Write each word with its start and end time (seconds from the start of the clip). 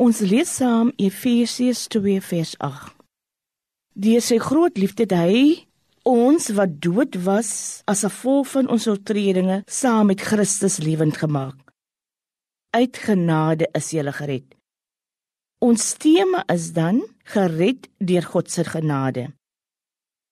Ons 0.00 0.22
lees 0.24 0.48
saam 0.48 0.94
Efesiërs 0.96 1.82
2 1.92 2.22
vers 2.24 2.54
8. 2.64 2.92
Deur 4.00 4.22
sy 4.24 4.38
groot 4.40 4.78
liefde 4.80 5.04
het 5.04 5.12
hy 5.12 5.42
ons 6.08 6.46
wat 6.56 6.78
dood 6.80 7.18
was 7.26 7.50
as 7.90 8.06
gevolg 8.06 8.48
van 8.54 8.70
ons 8.72 8.86
oortredinge 8.88 9.58
saam 9.68 10.08
met 10.08 10.24
Christus 10.24 10.78
lewend 10.80 11.20
gemaak. 11.20 11.58
Uit 12.72 12.96
genade 12.96 13.68
is 13.76 13.92
jy 13.92 14.06
gered. 14.22 14.48
Ons 15.60 15.92
tema 16.00 16.46
is 16.48 16.72
dan 16.72 17.04
gered 17.36 17.92
deur 18.00 18.24
God 18.32 18.48
se 18.48 18.64
genade. 18.64 19.28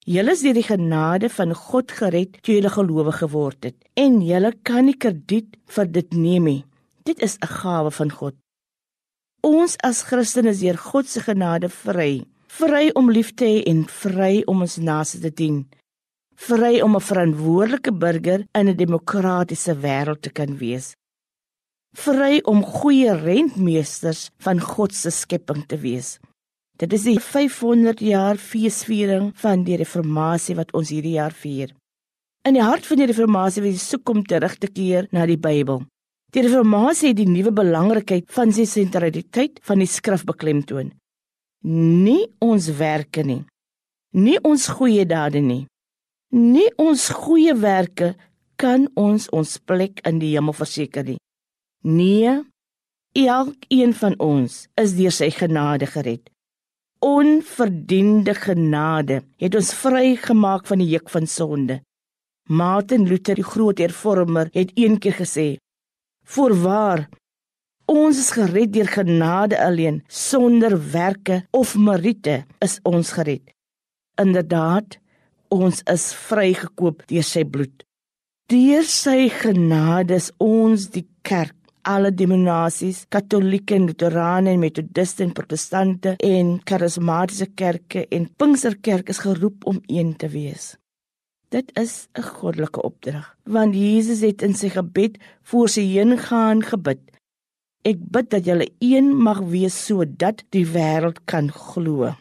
Julle 0.08 0.32
is 0.32 0.48
deur 0.48 0.56
die 0.56 0.64
genade 0.64 1.28
van 1.28 1.52
God 1.52 1.92
gered 1.92 2.40
toe 2.40 2.56
julle 2.56 2.72
gelowig 2.72 3.20
geword 3.20 3.68
het 3.68 3.76
en 4.00 4.22
julle 4.24 4.56
kan 4.64 4.88
nie 4.88 4.96
krediet 4.96 5.60
vir 5.76 5.96
dit 6.00 6.12
neem 6.16 6.52
nie. 6.54 6.60
Dit 7.04 7.20
is 7.20 7.36
'n 7.36 7.56
gawe 7.60 7.90
van 7.92 8.10
God. 8.10 8.36
Ons 9.46 9.76
as 9.86 10.02
Christene 10.02 10.50
is 10.50 10.58
deur 10.58 10.76
God 10.82 11.06
se 11.06 11.20
genade 11.22 11.68
vry, 11.70 12.24
vry 12.58 12.88
om 12.98 13.10
lief 13.10 13.30
te 13.38 13.46
hê 13.46 13.58
en 13.70 13.84
vry 13.86 14.42
om 14.50 14.64
ons 14.64 14.78
naaste 14.82 15.20
te 15.22 15.30
dien. 15.30 15.60
Vry 16.34 16.80
om 16.82 16.96
'n 16.96 17.00
verantwoordelike 17.00 17.92
burger 17.92 18.46
in 18.54 18.68
'n 18.68 18.76
demokratiese 18.76 19.74
wêreld 19.78 20.22
te 20.22 20.30
kan 20.30 20.58
wees. 20.58 20.96
Vry 21.94 22.40
om 22.44 22.64
goeie 22.64 23.14
rentmeesters 23.14 24.30
van 24.38 24.60
God 24.60 24.92
se 24.94 25.10
skepping 25.10 25.66
te 25.66 25.76
wees. 25.76 26.18
Dit 26.76 26.92
is 26.92 27.02
die 27.02 27.20
500 27.20 28.00
jaar 28.00 28.36
feesviering 28.36 29.32
van 29.34 29.64
die 29.64 29.76
reformatie 29.76 30.56
wat 30.56 30.72
ons 30.72 30.88
hierdie 30.88 31.18
jaar 31.18 31.32
vier. 31.32 31.74
In 32.44 32.54
die 32.54 32.62
hart 32.62 32.86
van 32.86 32.96
die 32.96 33.06
reformatie 33.06 33.62
wil 33.62 33.70
jy 33.70 33.78
soek 33.78 34.08
om 34.08 34.24
terug 34.24 34.58
te 34.58 34.66
keer 34.66 35.06
na 35.10 35.26
die 35.26 35.38
Bybel. 35.38 35.82
Die 36.34 36.42
reformatie 36.44 37.10
het 37.10 37.16
die 37.16 37.28
nuwe 37.28 37.54
belangrikheid 37.56 38.26
van 38.36 38.52
sy 38.52 38.66
sentraliteit 38.68 39.62
van 39.64 39.80
die 39.80 39.88
skrif 39.88 40.26
beklemtoon. 40.28 40.90
Nie 41.64 42.26
ons 42.44 42.68
werke 42.76 43.24
nie. 43.24 43.42
Nie 44.12 44.36
ons 44.44 44.66
goeie 44.76 45.06
dade 45.08 45.40
nie. 45.40 45.64
Nie 46.36 46.68
ons 46.76 47.08
goeie 47.16 47.54
werke 47.56 48.12
kan 48.60 48.88
ons 48.98 49.28
ons 49.32 49.56
plek 49.64 50.02
in 50.08 50.18
die 50.20 50.34
hemel 50.34 50.52
verseker 50.56 51.06
nie. 51.06 51.16
Nee, 51.88 52.34
elkeen 53.16 53.94
van 53.96 54.16
ons 54.20 54.66
is 54.82 54.92
deur 54.98 55.14
sy 55.14 55.30
genade 55.32 55.88
gered. 55.88 56.28
Onverdiende 57.00 58.34
genade 58.34 59.22
het 59.40 59.54
ons 59.54 59.70
vrygemaak 59.80 60.66
van 60.68 60.82
die 60.82 60.90
juk 60.90 61.08
van 61.14 61.26
sonde. 61.30 61.78
Martin 62.48 63.06
Luther, 63.06 63.38
die 63.38 63.46
groot 63.46 63.78
hervormer, 63.78 64.50
het 64.52 64.74
eendag 64.76 65.20
gesê: 65.22 65.56
Voorwaar, 66.28 67.06
ons 67.88 68.18
is 68.20 68.30
gered 68.36 68.72
deur 68.74 68.88
genade 68.92 69.56
alleen, 69.64 70.02
sonder 70.12 70.74
werke 70.92 71.38
of 71.56 71.70
meriete 71.80 72.42
is 72.64 72.74
ons 72.84 73.14
gered. 73.16 73.46
Inderdaad, 74.20 74.98
ons 75.48 75.80
is 75.88 76.04
vrygekoop 76.28 77.06
deur 77.08 77.24
sy 77.24 77.46
bloed. 77.48 77.86
Deur 78.52 78.84
sy 78.84 79.30
genade 79.32 80.18
is 80.20 80.28
ons 80.44 80.90
die 80.92 81.06
kerk 81.24 81.56
alle 81.88 82.10
denominasies, 82.12 83.06
katolieke 83.08 83.78
en 83.78 83.86
luterane 83.88 84.52
en 84.52 84.60
metodiste 84.60 85.24
en 85.24 85.32
protestante 85.32 86.18
en 86.28 86.58
karismatiese 86.68 87.48
kerke 87.56 88.04
en 88.12 88.28
pinksterkerk 88.36 89.08
is 89.14 89.22
geroep 89.24 89.64
om 89.72 89.80
een 89.88 90.12
te 90.20 90.28
wees. 90.28 90.74
Dit 91.48 91.70
is 91.80 92.08
'n 92.12 92.22
goddelike 92.22 92.82
opdrag, 92.82 93.36
want 93.44 93.74
Jesus 93.74 94.20
het 94.20 94.42
in 94.42 94.54
sy 94.54 94.68
gebed 94.68 95.16
voor 95.42 95.68
sy 95.68 95.80
heen 95.80 96.18
gaan 96.18 96.62
gebid. 96.62 97.00
Ek 97.82 97.96
bid 97.98 98.30
dat 98.30 98.44
julle 98.44 98.68
een 98.78 99.16
mag 99.16 99.38
wees 99.38 99.86
sodat 99.86 100.44
die 100.50 100.66
wêreld 100.66 101.24
kan 101.24 101.48
glo. 101.52 102.12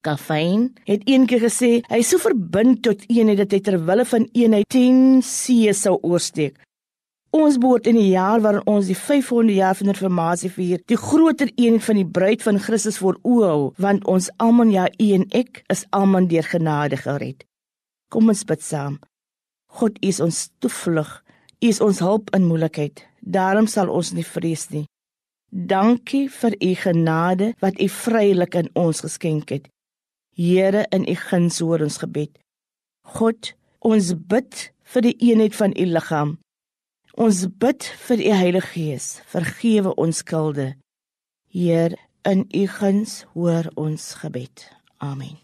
Kafein 0.00 0.74
het 0.84 1.00
eendag 1.08 1.40
gesê 1.40 1.80
hy 1.88 2.02
sou 2.02 2.20
verbind 2.20 2.82
tot 2.82 3.06
eenheid 3.08 3.38
dat 3.38 3.52
hy 3.52 3.60
ter 3.60 3.78
wille 3.86 4.04
van 4.04 4.28
eenheid 4.32 4.68
10 4.68 5.22
see 5.22 5.72
sou 5.72 5.98
oorsteek. 6.02 6.60
Ons 7.30 7.56
behoort 7.58 7.86
in 7.86 7.96
die 7.96 8.10
jaar 8.10 8.40
waarin 8.40 8.66
ons 8.66 8.86
die 8.86 8.98
500 8.98 9.56
jaar 9.56 9.74
van 9.74 9.88
reformatie 9.88 10.50
vier, 10.50 10.82
die 10.86 11.00
groter 11.00 11.48
eenheid 11.56 11.82
van 11.82 11.96
die 11.96 12.10
bruid 12.18 12.42
van 12.42 12.58
Christus 12.58 12.98
voor 12.98 13.16
oë 13.22 13.48
hou, 13.48 13.72
want 13.78 14.04
ons 14.04 14.30
almal 14.36 14.68
ja 14.68 14.86
een 14.98 15.24
ek 15.30 15.64
is 15.72 15.86
almal 15.90 16.28
deur 16.28 16.42
genade 16.42 16.96
gered. 16.96 17.44
Kom 18.14 18.30
ons 18.30 18.44
bid 18.46 18.62
saam. 18.62 19.00
God 19.74 19.96
is 20.06 20.20
ons 20.22 20.44
toevlug. 20.62 21.08
U 21.58 21.66
is 21.66 21.80
ons 21.82 21.98
hulp 21.98 22.28
in 22.36 22.46
moeilikheid. 22.46 23.02
Daarom 23.18 23.66
sal 23.66 23.90
ons 23.90 24.12
nie 24.14 24.22
vrees 24.22 24.68
nie. 24.70 24.84
Dankie 25.50 26.28
vir 26.30 26.54
u 26.62 26.70
genade 26.78 27.48
wat 27.62 27.80
u 27.82 27.88
vrylik 27.90 28.54
aan 28.60 28.70
ons 28.78 29.02
geskenk 29.02 29.50
het. 29.50 29.66
Here, 30.38 30.86
in 30.94 31.08
u 31.10 31.14
guns 31.18 31.58
hoor 31.58 31.82
ons 31.82 31.98
gebed. 32.02 32.30
God, 33.18 33.50
ons 33.82 34.14
bid 34.30 34.62
vir 34.94 35.06
die 35.08 35.16
eenheid 35.30 35.58
van 35.58 35.74
u 35.74 35.86
liggaam. 35.90 36.36
Ons 37.18 37.46
bid 37.62 37.86
vir 38.06 38.22
u 38.22 38.34
Heilige 38.42 38.70
Gees. 38.74 39.08
Vergewe 39.30 39.94
ons 39.98 40.22
skulde. 40.22 40.74
Heer, 41.50 41.98
in 42.26 42.46
u 42.50 42.66
guns 42.78 43.24
hoor 43.34 43.70
ons 43.74 44.12
gebed. 44.22 44.68
Amen. 45.02 45.43